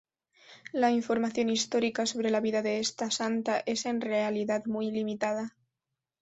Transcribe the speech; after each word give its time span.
La 0.73 0.89
información 0.89 1.51
histórica 1.51 2.07
sobre 2.07 2.31
la 2.31 2.39
vida 2.39 2.63
de 2.63 2.79
esta 2.79 3.11
santa 3.11 3.61
es 3.67 3.85
en 3.85 4.01
realidad 4.01 4.65
muy 4.65 4.89
limitada. 4.89 5.55